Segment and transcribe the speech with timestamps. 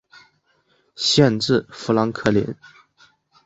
[0.95, 2.55] 县治富兰克林。